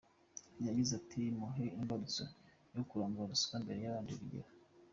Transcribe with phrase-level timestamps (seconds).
[0.67, 2.23] Yagize ati “Mube imbarutso
[2.75, 4.49] yo kurandura ruswa mubere abandi urugero.